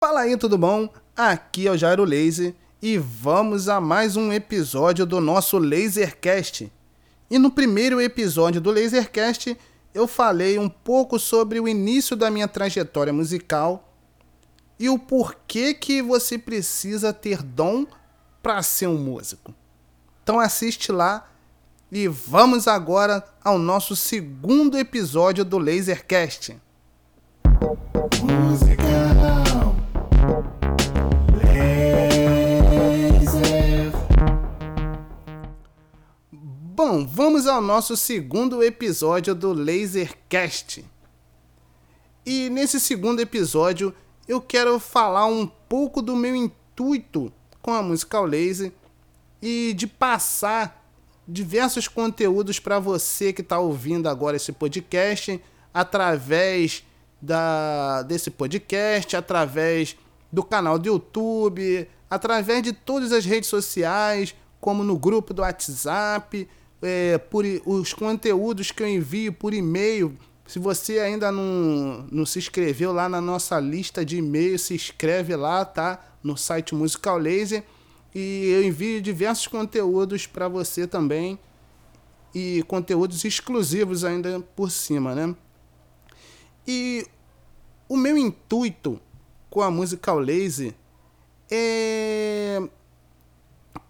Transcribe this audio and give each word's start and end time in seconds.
Fala 0.00 0.20
aí, 0.20 0.36
tudo 0.36 0.56
bom? 0.56 0.88
Aqui 1.16 1.66
é 1.66 1.72
o 1.72 1.76
Jairo 1.76 2.04
Laser 2.04 2.54
e 2.80 2.96
vamos 2.96 3.68
a 3.68 3.80
mais 3.80 4.16
um 4.16 4.32
episódio 4.32 5.04
do 5.04 5.20
nosso 5.20 5.58
Lasercast. 5.58 6.72
E 7.28 7.36
no 7.36 7.50
primeiro 7.50 8.00
episódio 8.00 8.60
do 8.60 8.70
Lasercast 8.70 9.58
eu 9.92 10.06
falei 10.06 10.56
um 10.56 10.68
pouco 10.68 11.18
sobre 11.18 11.58
o 11.58 11.66
início 11.66 12.14
da 12.14 12.30
minha 12.30 12.46
trajetória 12.46 13.12
musical 13.12 13.92
e 14.78 14.88
o 14.88 15.00
porquê 15.00 15.74
que 15.74 16.00
você 16.00 16.38
precisa 16.38 17.12
ter 17.12 17.42
dom 17.42 17.84
para 18.40 18.62
ser 18.62 18.86
um 18.86 18.98
músico. 18.98 19.52
Então 20.22 20.38
assiste 20.38 20.92
lá 20.92 21.28
e 21.90 22.06
vamos 22.06 22.68
agora 22.68 23.24
ao 23.42 23.58
nosso 23.58 23.96
segundo 23.96 24.78
episódio 24.78 25.44
do 25.44 25.58
Lasercast. 25.58 26.56
Música 28.22 29.47
Bom, 36.78 37.06
vamos 37.06 37.46
ao 37.46 37.60
nosso 37.60 37.96
segundo 37.96 38.62
episódio 38.62 39.34
do 39.34 39.52
Lasercast. 39.52 40.84
E 42.24 42.48
nesse 42.50 42.78
segundo 42.78 43.20
episódio 43.20 43.94
eu 44.26 44.40
quero 44.40 44.78
falar 44.78 45.26
um 45.26 45.46
pouco 45.46 46.00
do 46.00 46.14
meu 46.14 46.36
intuito 46.36 47.32
com 47.60 47.72
a 47.72 47.82
Musical 47.82 48.24
Laser 48.24 48.72
e 49.42 49.74
de 49.74 49.86
passar 49.86 50.84
diversos 51.26 51.88
conteúdos 51.88 52.58
para 52.58 52.78
você 52.78 53.32
que 53.32 53.42
está 53.42 53.58
ouvindo 53.58 54.08
agora 54.08 54.36
esse 54.36 54.52
podcast 54.52 55.42
através 55.74 56.84
da, 57.20 58.02
desse 58.02 58.30
podcast, 58.30 59.16
através 59.16 59.96
do 60.32 60.42
canal 60.42 60.78
do 60.78 60.88
YouTube, 60.88 61.88
através 62.10 62.62
de 62.62 62.72
todas 62.72 63.12
as 63.12 63.24
redes 63.24 63.48
sociais, 63.48 64.34
como 64.60 64.82
no 64.82 64.98
grupo 64.98 65.32
do 65.32 65.42
WhatsApp 65.42 66.48
é, 66.82 67.18
por 67.18 67.44
os 67.66 67.92
conteúdos 67.92 68.70
que 68.70 68.82
eu 68.82 68.88
envio 68.88 69.32
por 69.32 69.52
e-mail. 69.52 70.16
Se 70.46 70.58
você 70.58 70.98
ainda 71.00 71.30
não, 71.30 72.06
não 72.10 72.24
se 72.24 72.38
inscreveu 72.38 72.92
lá 72.92 73.08
na 73.08 73.20
nossa 73.20 73.60
lista 73.60 74.04
de 74.04 74.16
e-mail, 74.16 74.58
se 74.58 74.74
inscreve 74.74 75.36
lá, 75.36 75.64
tá? 75.64 76.02
No 76.22 76.36
site 76.36 76.74
Musical 76.74 77.18
Laser. 77.18 77.62
E 78.14 78.50
eu 78.50 78.64
envio 78.64 79.00
diversos 79.02 79.46
conteúdos 79.46 80.26
para 80.26 80.48
você 80.48 80.86
também. 80.86 81.38
E 82.34 82.62
conteúdos 82.66 83.24
exclusivos 83.24 84.04
ainda 84.04 84.40
por 84.56 84.70
cima, 84.70 85.14
né? 85.14 85.34
E 86.66 87.06
o 87.88 87.96
meu 87.96 88.16
intuito 88.16 89.00
com 89.50 89.62
a 89.62 89.70
Musical 89.70 90.18
Laser 90.18 90.74
é 91.50 92.60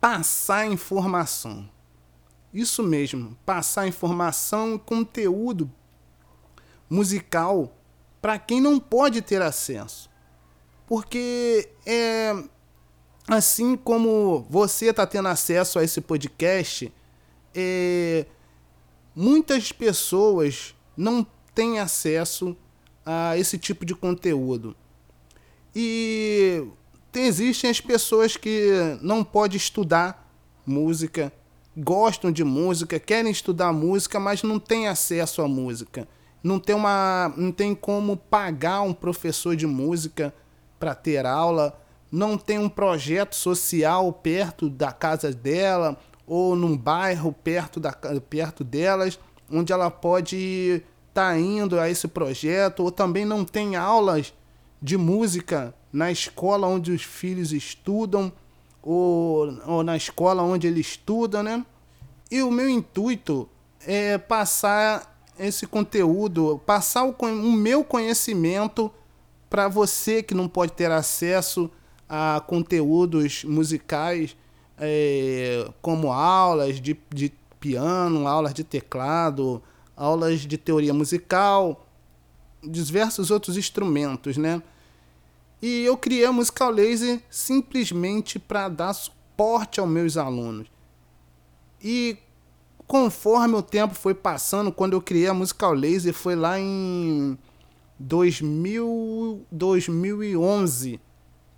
passar 0.00 0.66
informação 0.66 1.68
isso 2.56 2.82
mesmo, 2.82 3.36
passar 3.44 3.86
informação, 3.86 4.78
conteúdo 4.78 5.70
musical 6.88 7.76
para 8.18 8.38
quem 8.38 8.62
não 8.62 8.80
pode 8.80 9.20
ter 9.20 9.42
acesso. 9.42 10.08
Porque 10.86 11.68
é 11.84 12.32
assim 13.28 13.76
como 13.76 14.46
você 14.48 14.86
está 14.86 15.06
tendo 15.06 15.28
acesso 15.28 15.78
a 15.78 15.84
esse 15.84 16.00
podcast, 16.00 16.90
é, 17.54 18.24
muitas 19.14 19.70
pessoas 19.70 20.74
não 20.96 21.26
têm 21.54 21.78
acesso 21.78 22.56
a 23.04 23.36
esse 23.36 23.58
tipo 23.58 23.84
de 23.84 23.94
conteúdo. 23.94 24.74
E 25.78 26.66
tem, 27.12 27.26
existem 27.26 27.68
as 27.68 27.82
pessoas 27.82 28.34
que 28.34 28.96
não 29.02 29.22
podem 29.22 29.58
estudar 29.58 30.26
música, 30.64 31.30
gostam 31.76 32.32
de 32.32 32.42
música, 32.42 32.98
querem 32.98 33.30
estudar 33.30 33.74
música, 33.74 34.18
mas 34.18 34.42
não 34.42 34.58
têm 34.58 34.88
acesso 34.88 35.42
à 35.42 35.46
música. 35.46 36.08
Não 36.42 36.58
tem, 36.58 36.74
uma, 36.74 37.30
não 37.36 37.52
tem 37.52 37.74
como 37.74 38.16
pagar 38.16 38.80
um 38.80 38.94
professor 38.94 39.54
de 39.54 39.66
música 39.66 40.32
para 40.80 40.94
ter 40.94 41.26
aula, 41.26 41.78
não 42.10 42.38
tem 42.38 42.58
um 42.58 42.70
projeto 42.70 43.34
social 43.34 44.10
perto 44.14 44.70
da 44.70 44.90
casa 44.92 45.30
dela 45.30 45.98
ou 46.26 46.56
num 46.56 46.74
bairro 46.74 47.34
perto, 47.34 47.78
da, 47.78 47.92
perto 47.92 48.64
delas, 48.64 49.18
onde 49.52 49.74
ela 49.74 49.90
pode 49.90 50.82
estar 51.08 51.32
tá 51.32 51.38
indo 51.38 51.78
a 51.78 51.90
esse 51.90 52.08
projeto, 52.08 52.82
ou 52.82 52.90
também 52.90 53.26
não 53.26 53.44
tem 53.44 53.76
aulas 53.76 54.32
de 54.80 54.96
música 54.96 55.74
na 55.92 56.10
escola 56.10 56.66
onde 56.66 56.92
os 56.92 57.02
filhos 57.02 57.52
estudam 57.52 58.32
ou, 58.82 59.58
ou 59.66 59.82
na 59.82 59.96
escola 59.96 60.42
onde 60.42 60.66
ele 60.66 60.80
estuda, 60.80 61.42
né? 61.42 61.64
E 62.30 62.42
o 62.42 62.50
meu 62.50 62.68
intuito 62.68 63.48
é 63.80 64.18
passar 64.18 65.16
esse 65.38 65.66
conteúdo, 65.66 66.60
passar 66.64 67.04
o, 67.04 67.14
o 67.20 67.52
meu 67.52 67.84
conhecimento 67.84 68.90
para 69.48 69.68
você 69.68 70.22
que 70.22 70.34
não 70.34 70.48
pode 70.48 70.72
ter 70.72 70.90
acesso 70.90 71.70
a 72.08 72.42
conteúdos 72.46 73.44
musicais, 73.44 74.36
é, 74.78 75.68
como 75.80 76.12
aulas 76.12 76.80
de, 76.80 76.98
de 77.12 77.32
piano, 77.58 78.26
aulas 78.28 78.54
de 78.54 78.62
teclado, 78.62 79.62
aulas 79.96 80.40
de 80.40 80.58
teoria 80.58 80.92
musical, 80.92 81.85
diversos 82.66 83.30
outros 83.30 83.56
instrumentos, 83.56 84.36
né? 84.36 84.62
E 85.60 85.84
eu 85.84 85.96
criei 85.96 86.24
a 86.24 86.32
Musical 86.32 86.70
Laser 86.70 87.20
simplesmente 87.30 88.38
para 88.38 88.68
dar 88.68 88.92
suporte 88.92 89.80
aos 89.80 89.88
meus 89.88 90.16
alunos. 90.16 90.68
E 91.82 92.18
conforme 92.86 93.54
o 93.54 93.62
tempo 93.62 93.94
foi 93.94 94.14
passando, 94.14 94.70
quando 94.70 94.92
eu 94.92 95.00
criei 95.00 95.28
a 95.28 95.34
Musical 95.34 95.72
Laser, 95.72 96.12
foi 96.12 96.34
lá 96.34 96.58
em 96.58 97.38
2000, 97.98 99.46
2011 99.50 101.00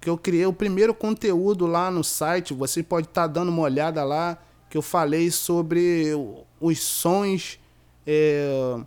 que 0.01 0.09
eu 0.09 0.17
criei 0.17 0.47
o 0.47 0.53
primeiro 0.53 0.95
conteúdo 0.95 1.67
lá 1.67 1.91
no 1.91 2.05
site. 2.05 2.55
Você 2.55 2.83
pode 2.83 3.09
estar 3.09 3.23
tá 3.23 3.27
dando 3.27 3.49
uma 3.49 3.63
olhada 3.63 4.05
lá, 4.05 4.39
que 4.71 4.77
eu 4.77 4.83
falei 4.83 5.31
sobre 5.31 6.13
os 6.61 6.81
sons, 6.81 7.59
é, 8.07 8.79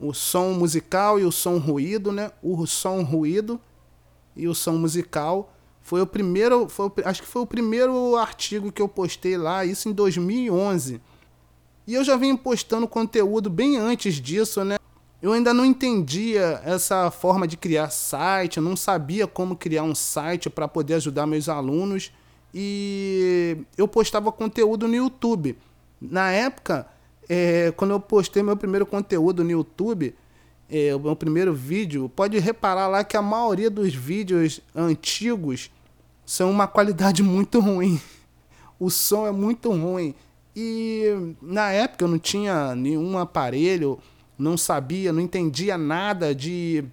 o 0.00 0.14
som 0.14 0.52
musical 0.52 1.18
e 1.18 1.24
o 1.24 1.32
som 1.32 1.58
ruído, 1.58 2.12
né? 2.12 2.30
O 2.42 2.66
som 2.66 3.02
ruído 3.02 3.60
e 4.36 4.46
o 4.46 4.54
som 4.54 4.72
musical. 4.72 5.52
Foi 5.80 6.00
o 6.00 6.06
primeiro, 6.06 6.68
foi, 6.68 6.90
acho 7.04 7.22
que 7.22 7.28
foi 7.28 7.42
o 7.42 7.46
primeiro 7.46 8.16
artigo 8.16 8.70
que 8.70 8.80
eu 8.80 8.88
postei 8.88 9.36
lá, 9.36 9.64
isso 9.64 9.88
em 9.88 9.92
2011. 9.92 11.00
E 11.86 11.94
eu 11.94 12.04
já 12.04 12.16
vim 12.16 12.36
postando 12.36 12.86
conteúdo 12.86 13.48
bem 13.48 13.78
antes 13.78 14.16
disso, 14.16 14.62
né? 14.64 14.76
Eu 15.20 15.32
ainda 15.32 15.52
não 15.52 15.64
entendia 15.64 16.60
essa 16.64 17.10
forma 17.10 17.48
de 17.48 17.56
criar 17.56 17.90
site, 17.90 18.58
eu 18.58 18.62
não 18.62 18.76
sabia 18.76 19.26
como 19.26 19.56
criar 19.56 19.82
um 19.82 19.94
site 19.94 20.48
para 20.48 20.68
poder 20.68 20.94
ajudar 20.94 21.26
meus 21.26 21.48
alunos 21.48 22.12
e 22.54 23.58
eu 23.76 23.88
postava 23.88 24.30
conteúdo 24.30 24.86
no 24.86 24.94
YouTube. 24.94 25.58
Na 26.00 26.30
época, 26.30 26.86
é, 27.28 27.72
quando 27.76 27.90
eu 27.90 28.00
postei 28.00 28.42
meu 28.42 28.56
primeiro 28.56 28.86
conteúdo 28.86 29.44
no 29.44 29.50
YouTube, 29.50 30.14
é, 30.70 30.94
o 30.94 31.00
meu 31.00 31.16
primeiro 31.16 31.52
vídeo, 31.52 32.10
pode 32.14 32.38
reparar 32.38 32.88
lá 32.88 33.04
que 33.04 33.16
a 33.16 33.22
maioria 33.22 33.70
dos 33.70 33.94
vídeos 33.94 34.60
antigos 34.74 35.70
são 36.24 36.50
uma 36.50 36.66
qualidade 36.66 37.22
muito 37.24 37.60
ruim. 37.60 38.00
O 38.78 38.90
som 38.90 39.26
é 39.26 39.32
muito 39.32 39.70
ruim. 39.70 40.14
E 40.54 41.34
na 41.40 41.70
época 41.70 42.04
eu 42.04 42.08
não 42.08 42.18
tinha 42.18 42.74
nenhum 42.74 43.16
aparelho, 43.18 43.98
não 44.38 44.56
sabia, 44.56 45.12
não 45.12 45.20
entendia 45.20 45.78
nada 45.78 46.34
de, 46.34 46.84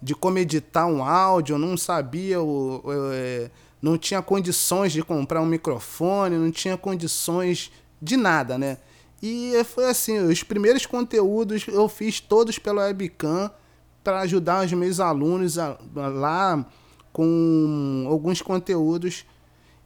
de 0.00 0.14
como 0.14 0.38
editar 0.38 0.86
um 0.86 1.02
áudio, 1.02 1.58
não 1.58 1.76
sabia, 1.76 2.36
é, 3.12 3.50
não 3.82 3.98
tinha 3.98 4.22
condições 4.22 4.92
de 4.92 5.02
comprar 5.02 5.40
um 5.40 5.46
microfone, 5.46 6.36
não 6.36 6.50
tinha 6.50 6.76
condições 6.76 7.72
de 8.00 8.16
nada, 8.16 8.56
né? 8.56 8.78
E 9.26 9.64
foi 9.64 9.86
assim, 9.86 10.18
os 10.18 10.42
primeiros 10.42 10.84
conteúdos 10.84 11.66
eu 11.66 11.88
fiz 11.88 12.20
todos 12.20 12.58
pela 12.58 12.82
webcam 12.82 13.50
para 14.02 14.20
ajudar 14.20 14.66
os 14.66 14.72
meus 14.74 15.00
alunos 15.00 15.58
a, 15.58 15.78
lá 15.94 16.62
com 17.10 18.04
alguns 18.06 18.42
conteúdos. 18.42 19.24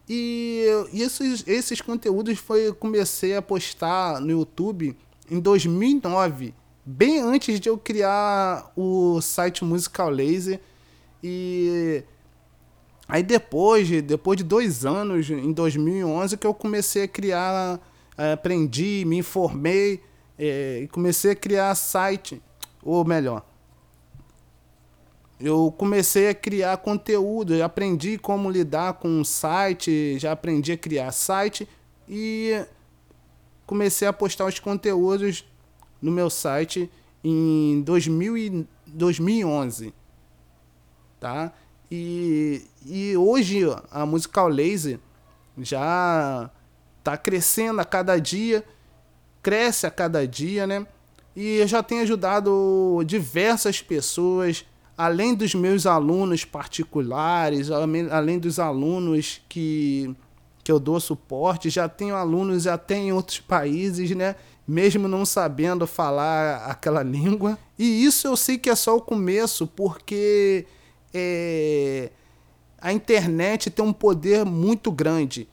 E, 0.08 0.66
esses, 0.92 1.44
esses 1.46 1.80
conteúdos 1.80 2.36
foi 2.40 2.72
comecei 2.72 3.36
a 3.36 3.40
postar 3.40 4.20
no 4.20 4.32
YouTube 4.32 4.96
em 5.30 5.38
2009, 5.38 6.52
bem 6.84 7.20
antes 7.20 7.60
de 7.60 7.68
eu 7.68 7.78
criar 7.78 8.72
o 8.74 9.20
site 9.20 9.64
Musical 9.64 10.10
Laser. 10.10 10.60
E 11.22 12.02
aí 13.06 13.22
depois, 13.22 13.88
depois 14.02 14.36
de 14.36 14.42
dois 14.42 14.84
anos, 14.84 15.30
em 15.30 15.52
2011, 15.52 16.36
que 16.36 16.46
eu 16.46 16.52
comecei 16.52 17.04
a 17.04 17.08
criar 17.08 17.80
aprendi, 18.18 19.04
me 19.06 19.18
informei 19.18 20.02
é, 20.38 20.80
e 20.82 20.88
comecei 20.88 21.30
a 21.30 21.36
criar 21.36 21.74
site, 21.74 22.42
ou 22.82 23.04
melhor, 23.04 23.44
eu 25.40 25.72
comecei 25.76 26.28
a 26.28 26.34
criar 26.34 26.76
conteúdo, 26.78 27.54
eu 27.54 27.64
aprendi 27.64 28.18
como 28.18 28.50
lidar 28.50 28.94
com 28.94 29.08
um 29.08 29.24
site, 29.24 30.18
já 30.18 30.32
aprendi 30.32 30.72
a 30.72 30.76
criar 30.76 31.12
site 31.12 31.68
e 32.08 32.64
comecei 33.64 34.08
a 34.08 34.12
postar 34.12 34.46
os 34.46 34.58
conteúdos 34.58 35.44
no 36.02 36.10
meu 36.10 36.28
site 36.28 36.90
em 37.22 37.82
2000 37.82 38.36
e 38.36 38.66
2011, 38.86 39.94
tá? 41.20 41.52
E, 41.90 42.62
e 42.84 43.16
hoje 43.16 43.60
a 43.90 44.04
Musical 44.04 44.48
Laser 44.48 44.98
já 45.56 46.50
está 47.08 47.16
crescendo 47.16 47.80
a 47.80 47.84
cada 47.84 48.18
dia, 48.20 48.62
cresce 49.42 49.86
a 49.86 49.90
cada 49.90 50.26
dia, 50.26 50.66
né? 50.66 50.86
E 51.34 51.56
eu 51.56 51.66
já 51.66 51.82
tenho 51.82 52.02
ajudado 52.02 53.02
diversas 53.06 53.80
pessoas, 53.80 54.66
além 54.96 55.34
dos 55.34 55.54
meus 55.54 55.86
alunos 55.86 56.44
particulares, 56.44 57.70
além 57.70 58.38
dos 58.38 58.58
alunos 58.58 59.40
que, 59.48 60.14
que 60.62 60.70
eu 60.70 60.78
dou 60.78 61.00
suporte, 61.00 61.70
já 61.70 61.88
tenho 61.88 62.14
alunos 62.14 62.66
até 62.66 62.96
em 62.96 63.12
outros 63.12 63.40
países, 63.40 64.10
né? 64.10 64.34
Mesmo 64.66 65.08
não 65.08 65.24
sabendo 65.24 65.86
falar 65.86 66.66
aquela 66.66 67.00
língua. 67.04 67.58
E 67.78 68.04
isso 68.04 68.26
eu 68.26 68.36
sei 68.36 68.58
que 68.58 68.68
é 68.68 68.74
só 68.74 68.96
o 68.96 69.00
começo, 69.00 69.66
porque 69.66 70.66
é, 71.14 72.10
a 72.78 72.92
internet 72.92 73.70
tem 73.70 73.84
um 73.84 73.94
poder 73.94 74.44
muito 74.44 74.92
grande. 74.92 75.48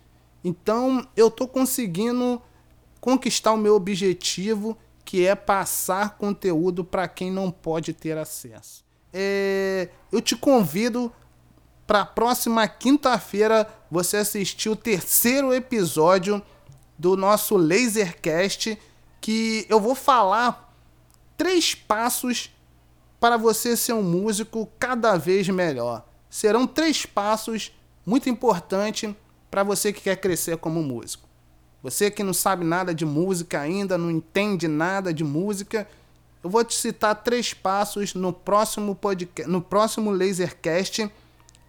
Então 0.46 1.08
eu 1.18 1.30
estou 1.30 1.48
conseguindo 1.48 2.40
conquistar 3.02 3.52
o 3.52 3.58
meu 3.58 3.74
objetivo, 3.76 4.78
que 5.04 5.26
é 5.26 5.34
passar 5.34 6.18
conteúdo 6.18 6.86
para 6.86 7.08
quem 7.08 7.32
não 7.32 7.50
pode 7.50 7.94
ter 7.94 8.16
acesso. 8.16 8.86
É, 9.12 9.90
eu 10.12 10.22
te 10.22 10.36
convido 10.36 11.12
para 11.88 12.02
a 12.02 12.06
próxima 12.06 12.68
quinta-feira 12.68 13.68
você 13.90 14.18
assistir 14.18 14.70
o 14.70 14.76
terceiro 14.76 15.52
episódio 15.52 16.40
do 16.96 17.18
nosso 17.18 17.58
Lasercast, 17.58 18.78
que 19.20 19.66
eu 19.68 19.80
vou 19.80 19.96
falar 19.96 20.76
três 21.36 21.74
passos 21.74 22.52
para 23.20 23.36
você 23.36 23.76
ser 23.76 23.94
um 23.94 24.04
músico 24.04 24.70
cada 24.78 25.18
vez 25.18 25.50
melhor. 25.50 26.06
Serão 26.30 26.68
três 26.68 27.04
passos 27.04 27.72
muito 28.06 28.30
importantes 28.30 29.16
para 29.50 29.64
você 29.64 29.94
que 29.94 30.02
quer 30.02 30.18
crescer 30.18 30.58
como 30.58 30.82
músico. 30.82 31.28
Você 31.82 32.10
que 32.10 32.24
não 32.24 32.34
sabe 32.34 32.66
nada 32.66 32.94
de 32.94 33.06
música 33.06 33.62
ainda, 33.62 33.98
não 33.98 34.10
entende 34.10 34.68
nada 34.68 35.14
de 35.14 35.24
música, 35.24 35.88
eu 36.44 36.50
vou 36.50 36.64
te 36.64 36.76
citar 36.76 37.16
três 37.24 37.56
passos 37.56 38.14
no 38.14 38.32
próximo 38.32 38.94
podcast, 38.96 39.50
no 39.52 39.62
próximo 39.62 40.12
Lasercast 40.12 41.12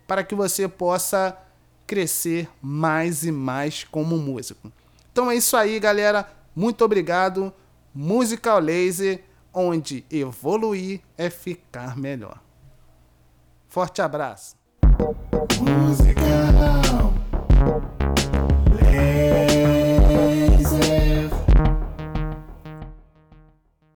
para 0.06 0.22
que 0.22 0.34
você 0.34 0.68
possa 0.68 1.36
crescer 1.86 2.48
mais 2.60 3.24
e 3.24 3.32
mais 3.32 3.84
como 3.84 4.18
músico. 4.18 4.70
Então 5.10 5.30
é 5.30 5.36
isso 5.36 5.56
aí, 5.56 5.80
galera. 5.80 6.30
Muito 6.54 6.84
obrigado. 6.84 7.52
Musical 7.94 8.58
Laser 8.58 9.24
onde 9.52 10.04
evoluir 10.10 11.00
é 11.16 11.30
ficar 11.30 11.96
melhor. 11.96 12.38
Forte 13.68 14.02
abraço. 14.02 14.56